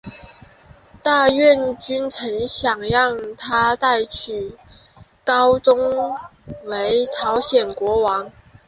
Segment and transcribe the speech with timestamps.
[1.03, 3.75] 大院君曾想让他
[4.09, 4.55] 取代
[5.35, 6.17] 高宗
[6.65, 8.31] 为朝鲜国王。